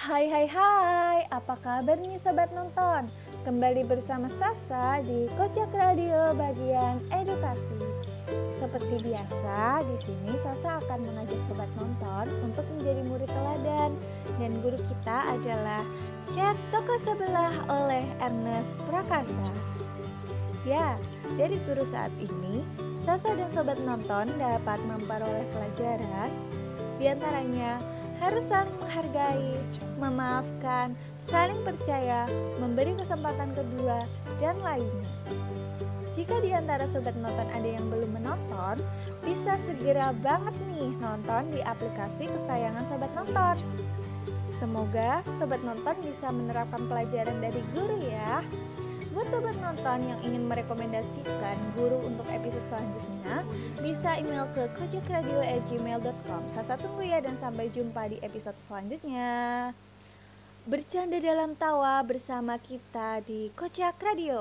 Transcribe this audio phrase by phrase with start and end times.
[0.00, 3.12] Hai hai hai, apa kabar nih sobat nonton?
[3.44, 7.84] Kembali bersama Sasa di Kocak Radio bagian edukasi.
[8.56, 13.92] Seperti biasa, di sini Sasa akan mengajak sobat nonton untuk menjadi murid teladan
[14.40, 15.84] dan guru kita adalah
[16.32, 19.52] Chat Toko Sebelah oleh Ernest Prakasa.
[20.64, 20.96] Ya,
[21.36, 22.64] dari guru saat ini,
[23.04, 26.32] Sasa dan sobat nonton dapat memperoleh pelajaran
[26.96, 27.99] di antaranya
[28.30, 29.58] harus saling menghargai,
[29.98, 32.30] memaafkan, saling percaya,
[32.62, 34.06] memberi kesempatan kedua,
[34.38, 35.10] dan lainnya.
[36.14, 38.78] Jika di antara sobat nonton ada yang belum menonton,
[39.26, 43.58] bisa segera banget nih nonton di aplikasi kesayangan sobat nonton.
[44.62, 48.46] Semoga sobat nonton bisa menerapkan pelajaran dari guru ya.
[49.30, 53.46] Sobat nonton yang ingin merekomendasikan guru untuk episode selanjutnya,
[53.78, 56.50] bisa email ke kojakradio@gmail.com.
[56.50, 59.70] Saya tunggu ya dan sampai jumpa di episode selanjutnya.
[60.66, 64.28] Bercanda dalam tawa bersama kita di Kocak Radio.